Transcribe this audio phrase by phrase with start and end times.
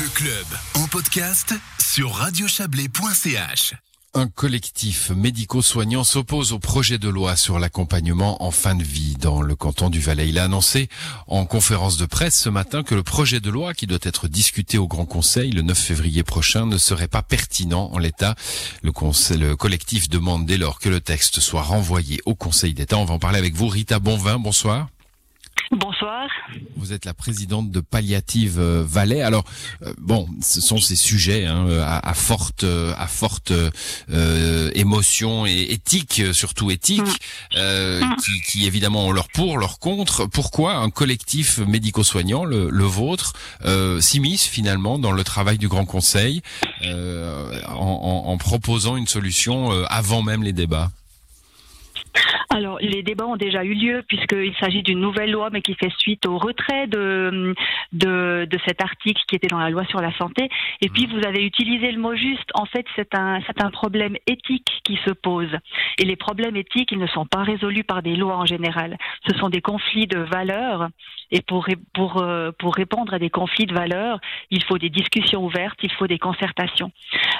[0.00, 0.46] Le club
[0.76, 3.74] en podcast sur radiochablais.ch.
[4.14, 9.42] Un collectif médico-soignant s'oppose au projet de loi sur l'accompagnement en fin de vie dans
[9.42, 10.30] le canton du Valais.
[10.30, 10.88] Il a annoncé
[11.26, 14.78] en conférence de presse ce matin que le projet de loi qui doit être discuté
[14.78, 18.36] au Grand Conseil le 9 février prochain ne serait pas pertinent en l'état.
[18.82, 18.92] Le,
[19.36, 22.96] le collectif demande dès lors que le texte soit renvoyé au Conseil d'État.
[22.96, 23.68] On va en parler avec vous.
[23.68, 24.88] Rita Bonvin, bonsoir.
[25.72, 26.28] Bonsoir.
[26.76, 29.22] Vous êtes la présidente de Palliative euh, Valais.
[29.22, 29.44] Alors,
[29.82, 36.22] euh, bon, ce sont ces sujets hein, à, forte, à forte euh, émotion et éthique,
[36.32, 37.02] surtout éthique,
[37.54, 37.58] mm.
[37.58, 38.16] mm.
[38.16, 40.26] qui, qui, évidemment ont leur pour, leur contre.
[40.26, 43.34] Pourquoi un collectif médico-soignant, le, le, vôtre,
[44.00, 46.42] s'immisce finalement dans le travail du Grand Conseil
[46.84, 50.90] en, en, en proposant une solution avant même les débats?
[52.52, 55.92] Alors, les débats ont déjà eu lieu puisqu'il s'agit d'une nouvelle loi, mais qui fait
[55.98, 57.54] suite au retrait de,
[57.92, 60.48] de, de, cet article qui était dans la loi sur la santé.
[60.80, 62.50] Et puis, vous avez utilisé le mot juste.
[62.54, 65.50] En fait, c'est un, c'est un problème éthique qui se pose.
[65.98, 68.98] Et les problèmes éthiques, ils ne sont pas résolus par des lois en général.
[69.28, 70.88] Ce sont des conflits de valeurs.
[71.30, 74.18] Et pour, pour, euh, pour répondre à des conflits de valeurs,
[74.50, 76.90] il faut des discussions ouvertes, il faut des concertations.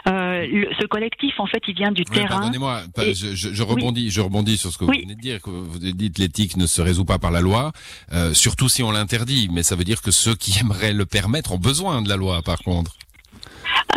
[0.06, 2.28] Euh, ce collectif, en fait, il vient du terrain.
[2.28, 5.40] Pardonnez-moi, je, je, rebondis, je rebondis sur ce que vous venez de dire.
[5.42, 7.72] Que vous dites l'éthique ne se résout pas par la loi,
[8.12, 9.48] euh, surtout si on l'interdit.
[9.52, 12.42] Mais ça veut dire que ceux qui aimeraient le permettre ont besoin de la loi,
[12.42, 12.96] par contre.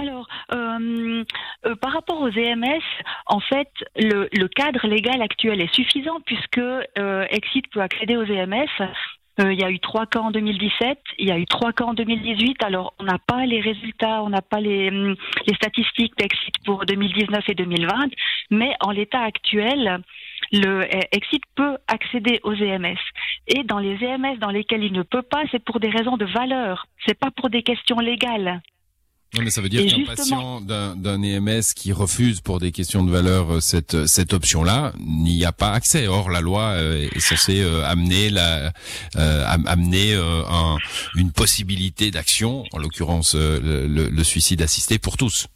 [0.01, 1.23] Alors, euh,
[1.65, 2.81] euh, par rapport aux EMS,
[3.27, 8.23] en fait, le, le, cadre légal actuel est suffisant puisque euh, Exit peut accéder aux
[8.23, 8.67] EMS
[9.39, 11.85] euh, il y a eu trois cas en 2017, il y a eu trois cas
[11.85, 12.63] en 2018.
[12.63, 15.15] Alors, on n'a pas les résultats, on n'a pas les, hum,
[15.55, 18.11] statistiques d'Exit pour 2019 et 2020,
[18.51, 20.01] mais en l'état actuel,
[20.51, 22.97] le eh, Exit peut accéder aux EMS.
[23.47, 26.25] Et dans les EMS dans lesquels il ne peut pas, c'est pour des raisons de
[26.25, 26.85] valeur.
[27.05, 28.61] C'est pas pour des questions légales.
[29.35, 33.11] Non, mais ça veut dire qu'un patient d'un EMS qui refuse pour des questions de
[33.11, 36.07] valeur euh, cette, cette option-là n'y a pas accès.
[36.07, 38.71] Or, la loi euh, est censée euh, amener, la,
[39.15, 40.77] amener un,
[41.15, 45.47] une possibilité d'action, en l'occurrence le, le, suicide assisté pour tous.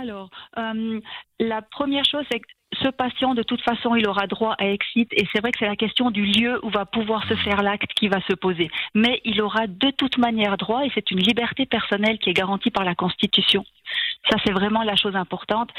[0.00, 4.66] Alors, la première chose, c'est que ce patient, de toute façon, il aura droit à
[4.66, 5.08] exit.
[5.12, 7.92] Et c'est vrai que c'est la question du lieu où va pouvoir se faire l'acte
[7.94, 8.70] qui va se poser.
[8.94, 12.70] Mais il aura de toute manière droit, et c'est une liberté personnelle qui est garantie
[12.70, 13.64] par la Constitution.
[14.30, 15.70] Ça, c'est vraiment la chose importante.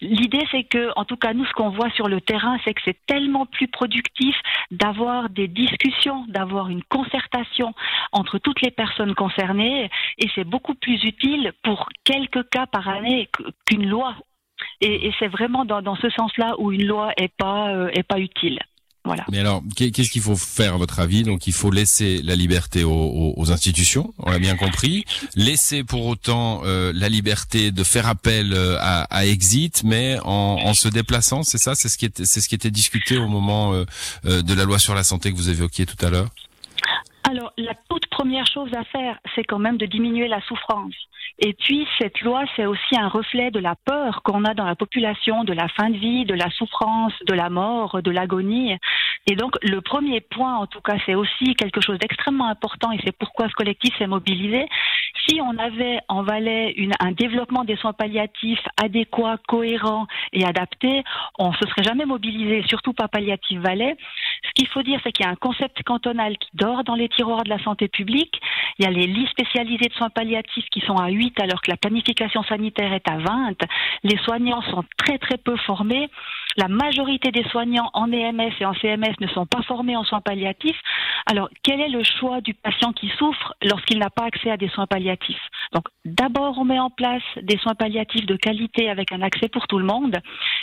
[0.00, 2.80] L'idée, c'est que, en tout cas, nous, ce qu'on voit sur le terrain, c'est que
[2.84, 4.34] c'est tellement plus productif
[4.70, 7.74] d'avoir des discussions, d'avoir une concertation
[8.12, 13.28] entre toutes les personnes concernées, et c'est beaucoup plus utile pour quelques cas par année
[13.66, 14.16] qu'une loi
[14.80, 18.02] et, et c'est vraiment dans, dans ce sens-là où une loi est pas euh, est
[18.02, 18.58] pas utile.
[19.02, 19.24] Voilà.
[19.32, 21.22] Mais alors, qu'est-ce qu'il faut faire à votre avis?
[21.22, 25.06] Donc, il faut laisser la liberté aux, aux, institutions, on l'a bien compris.
[25.36, 30.58] Laisser pour autant euh, la liberté de faire appel euh, à, à Exit, mais en,
[30.62, 31.74] en se déplaçant, c'est ça?
[31.74, 34.78] C'est ce qui était, c'est ce qui était discuté au moment euh, de la loi
[34.78, 36.28] sur la santé que vous évoquiez tout à l'heure?
[37.24, 40.94] Alors, la toute première chose à faire, c'est quand même de diminuer la souffrance.
[41.38, 44.74] Et puis, cette loi, c'est aussi un reflet de la peur qu'on a dans la
[44.74, 48.76] population, de la fin de vie, de la souffrance, de la mort, de l'agonie.
[49.26, 52.98] Et donc, le premier point, en tout cas, c'est aussi quelque chose d'extrêmement important, et
[53.02, 54.66] c'est pourquoi ce collectif s'est mobilisé.
[55.26, 61.04] Si on avait en Valais un développement des soins palliatifs adéquat, cohérent et adapté,
[61.38, 63.96] on se serait jamais mobilisé, surtout pas palliatif Valais.
[64.60, 67.44] Qu'il faut dire, c'est qu'il y a un concept cantonal qui dort dans les tiroirs
[67.44, 68.38] de la santé publique.
[68.78, 71.70] Il y a les lits spécialisés de soins palliatifs qui sont à 8 alors que
[71.70, 73.56] la planification sanitaire est à 20.
[74.02, 76.10] Les soignants sont très très peu formés.
[76.58, 80.20] La majorité des soignants en EMS et en CMS ne sont pas formés en soins
[80.20, 80.78] palliatifs.
[81.24, 84.68] Alors, quel est le choix du patient qui souffre lorsqu'il n'a pas accès à des
[84.68, 85.40] soins palliatifs?
[85.72, 89.66] Donc, d'abord, on met en place des soins palliatifs de qualité avec un accès pour
[89.68, 90.18] tout le monde.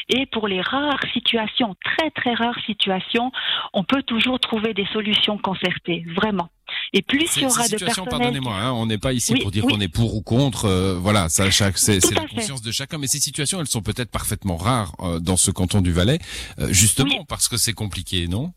[0.10, 3.32] Et pour les rares situations, très très rares situations,
[3.74, 6.50] on peut toujours trouver des solutions concertées, vraiment.
[6.94, 8.10] Et plus il y aura de personnel...
[8.10, 10.66] Pardonnez-moi, hein, on n'est pas ici pour dire qu'on est pour ou contre.
[10.66, 12.98] Euh, voilà, ça, chaque, c'est, la conscience de chacun.
[12.98, 16.20] Mais ces situations, elles sont peut-être parfaitement rares euh, dans ce canton du Valais,
[16.60, 18.54] euh, justement parce que c'est compliqué, non?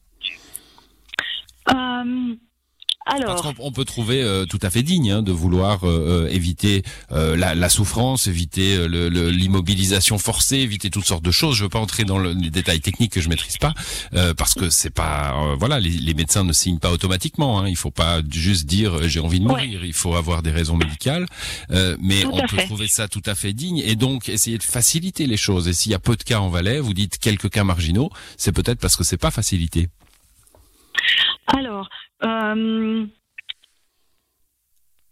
[3.06, 6.29] Alors, Parce qu'on peut trouver euh, tout à fait digne hein, de vouloir euh, euh,
[6.29, 11.56] éviter la, souffrance, éviter l'immobilisation forcée, éviter toutes sortes de choses.
[11.56, 13.75] Je veux pas entrer dans les détails techniques que je maîtrise pas,
[14.37, 17.61] parce que c'est pas voilà, les, médecins ne signent pas automatiquement.
[17.61, 19.85] Hein, il faut pas juste dire j'ai envie de mourir.
[19.85, 21.26] Il faut avoir des raisons médicales,
[21.70, 25.37] mais on peut trouver ça tout à fait digne et donc essayer de faciliter les
[25.37, 25.69] choses.
[25.69, 28.52] Et s'il y a peu de cas en Valais, vous dites quelques cas marginaux, c'est
[28.52, 29.88] peut-être parce que c'est pas facilité.
[31.56, 31.88] Alors,
[32.25, 33.06] euh,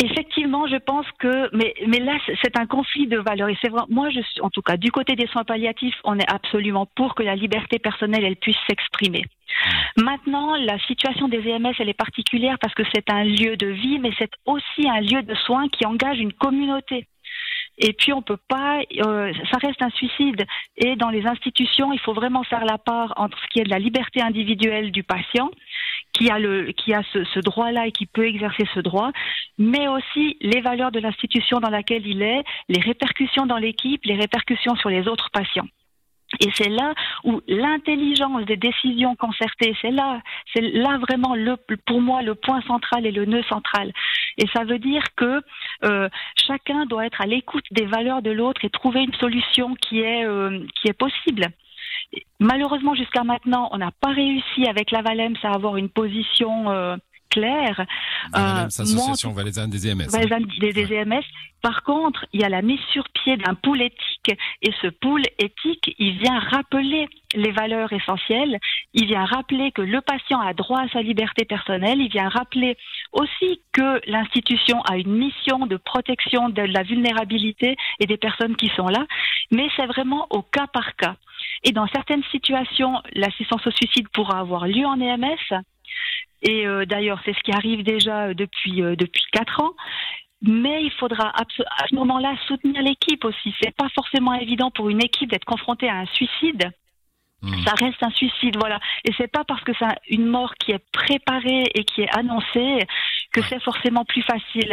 [0.01, 3.49] Effectivement, je pense que, mais, mais là, c'est un conflit de valeurs.
[3.49, 6.17] Et c'est vrai, moi, je suis, en tout cas, du côté des soins palliatifs, on
[6.21, 9.25] est absolument pour que la liberté personnelle, elle puisse s'exprimer.
[9.97, 10.03] Mmh.
[10.05, 13.99] Maintenant, la situation des EMS, elle est particulière parce que c'est un lieu de vie,
[13.99, 17.09] mais c'est aussi un lieu de soins qui engage une communauté.
[17.79, 20.45] Et puis on peut pas, euh, ça reste un suicide.
[20.77, 23.71] Et dans les institutions, il faut vraiment faire la part entre ce qui est de
[23.71, 25.51] la liberté individuelle du patient,
[26.13, 29.13] qui a le, qui a ce, ce droit-là et qui peut exercer ce droit,
[29.59, 34.17] mais aussi les valeurs de l'institution dans laquelle il est, les répercussions dans l'équipe, les
[34.17, 35.69] répercussions sur les autres patients.
[36.41, 36.95] Et c'est là
[37.25, 40.21] où l'intelligence des décisions concertées, c'est là,
[40.53, 43.93] c'est là vraiment le, pour moi le point central et le nœud central.
[44.39, 45.43] Et ça veut dire que
[45.85, 50.01] euh, chacun doit être à l'écoute des valeurs de l'autre et trouver une solution qui
[50.01, 51.49] est euh, qui est possible.
[52.41, 56.97] Malheureusement, jusqu'à maintenant, on n'a pas réussi avec la Valem à avoir une position euh,
[57.31, 57.81] claire.
[58.37, 60.09] Euh, association valaisanne des EMS.
[60.09, 61.23] Valaisanne des, des EMS.
[61.63, 65.23] Par contre, il y a la mise sur pied d'un pool éthique et ce pool
[65.39, 68.59] éthique, il vient rappeler les valeurs essentielles,
[68.95, 72.77] il vient rappeler que le patient a droit à sa liberté personnelle, il vient rappeler
[73.13, 78.71] aussi que l'institution a une mission de protection de la vulnérabilité et des personnes qui
[78.77, 79.05] sont là,
[79.51, 81.17] mais c'est vraiment au cas par cas.
[81.65, 85.63] Et dans certaines situations, l'assistance au suicide pourra avoir lieu en EMS,
[86.43, 89.73] et euh, d'ailleurs, c'est ce qui arrive déjà depuis euh, depuis quatre ans.
[90.41, 93.53] Mais il faudra à ce moment-là soutenir l'équipe aussi.
[93.61, 96.71] C'est pas forcément évident pour une équipe d'être confrontée à un suicide.
[97.43, 97.65] Hmm.
[97.65, 98.79] Ça reste un suicide, voilà.
[99.05, 102.87] Et c'est pas parce que c'est une mort qui est préparée et qui est annoncée
[103.33, 104.71] que c'est forcément plus facile.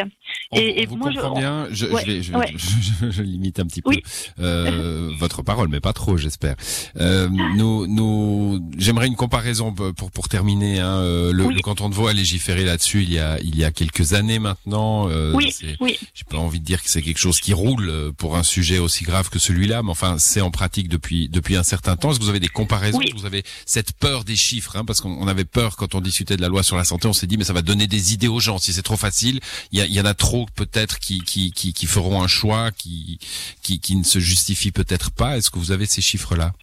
[0.53, 3.91] et, et vous moi, je, bien, je, je, je, je, limite un petit peu
[4.39, 6.55] euh, votre parole, mais pas trop, j'espère.
[6.97, 10.79] Euh, nous, nous, j'aimerais une comparaison pour pour terminer.
[10.79, 13.63] Hein, euh, le, le, canton de Vaud a légiféré là-dessus il y a il y
[13.63, 15.09] a quelques années maintenant.
[15.09, 15.99] Euh, oui, oui.
[16.13, 18.79] J'ai pas envie de dire que c'est quelque chose qui roule euh, pour un sujet
[18.79, 22.11] aussi grave que celui-là, mais enfin c'est en pratique depuis depuis un certain temps.
[22.11, 22.99] Est-ce que vous avez des comparaisons?
[23.15, 26.41] Vous avez cette peur des chiffres, hein, parce qu'on avait peur quand on discutait de
[26.41, 28.39] la loi sur la santé, on s'est dit mais ça va donner des idées aux
[28.45, 29.39] gens si c'est trop facile.
[29.71, 33.19] Il y, y, en a trop peut-être qui, qui, qui, qui, feront un choix qui,
[33.61, 35.37] qui, qui ne se justifie peut-être pas.
[35.37, 36.53] Est-ce que vous avez ces chiffres-là?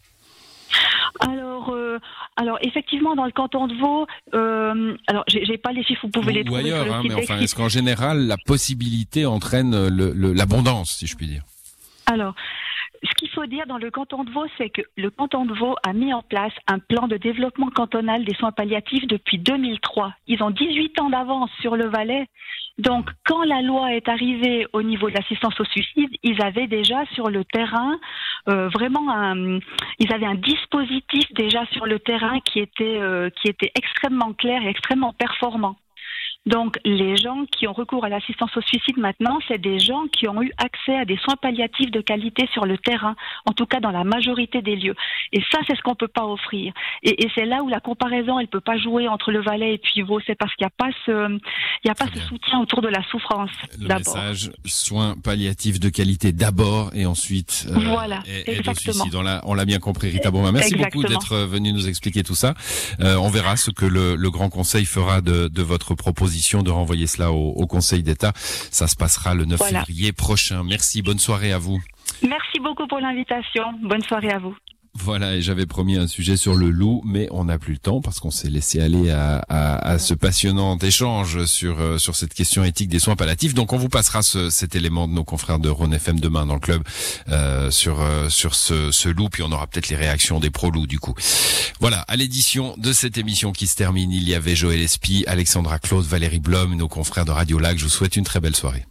[1.21, 1.99] Alors, euh,
[2.37, 6.33] alors effectivement, dans le canton de Vaud, euh, alors j'ai pas les chiffres, vous pouvez
[6.33, 6.63] les trouver.
[6.63, 9.89] ailleurs, hein, mais enfin, est-ce qu'en général, la possibilité entraîne
[10.33, 11.43] l'abondance, si je puis dire?
[12.07, 12.35] Alors,
[13.03, 15.75] ce qu'il faut dire dans le canton de Vaud, c'est que le canton de Vaud
[15.83, 20.15] a mis en place un plan de développement cantonal des soins palliatifs depuis 2003.
[20.29, 22.27] Ils ont 18 ans d'avance sur le Valais.
[22.79, 27.05] Donc, quand la loi est arrivée au niveau de l'assistance au suicide, ils avaient déjà
[27.13, 27.99] sur le terrain
[28.49, 29.59] euh, vraiment un,
[29.99, 34.63] ils avaient un dispositif déjà sur le terrain qui était euh, qui était extrêmement clair
[34.63, 35.77] et extrêmement performant.
[36.45, 40.27] Donc les gens qui ont recours à l'assistance au suicide maintenant, c'est des gens qui
[40.27, 43.15] ont eu accès à des soins palliatifs de qualité sur le terrain,
[43.47, 44.97] en tout cas dans la majorité des lieux.
[45.33, 46.73] Et ça, c'est ce qu'on peut pas offrir.
[47.05, 49.79] Et, et c'est là où la comparaison, elle peut pas jouer entre le Valais et
[49.79, 51.39] puis Vaud, c'est parce qu'il n'y a pas ce,
[51.85, 53.51] il y a pas ce soutien autour de la souffrance.
[53.81, 59.05] Le message soins palliatifs de qualité d'abord et ensuite euh, voilà, exactement.
[59.15, 62.35] On l'a, on l'a bien compris, Rita Bon, Merci beaucoup d'être venu nous expliquer tout
[62.35, 62.55] ça.
[63.01, 66.32] Euh, on verra ce que le, le Grand Conseil fera de, de votre proposition
[66.63, 68.33] de renvoyer cela au, Conseil d'État.
[68.37, 70.63] Ça se passera le 9 février prochain.
[70.65, 71.81] Merci, bonne soirée à vous.
[72.23, 73.65] Merci beaucoup pour l'invitation.
[73.83, 74.57] Bonne soirée à vous.
[74.95, 78.03] Voilà, et j'avais promis un sujet sur le loup, mais on n'a plus le temps
[78.03, 82.63] parce qu'on s'est laissé aller à, à, ce passionnant échange sur euh, sur cette question
[82.63, 83.55] éthique des soins palliatifs.
[83.55, 86.55] Donc on vous passera ce, cet élément de nos confrères de Rhône FM demain dans
[86.55, 86.83] le club
[87.29, 90.71] euh, sur euh, sur ce, ce loup, puis on aura peut-être les réactions des pro
[90.71, 91.15] loups du coup.
[91.81, 95.79] Voilà, à l'édition de cette émission qui se termine, il y avait Joël Espy, Alexandra
[95.79, 97.79] Claude, Valérie Blom, nos confrères de Radio Lac.
[97.79, 98.85] Je vous souhaite une très belle soirée.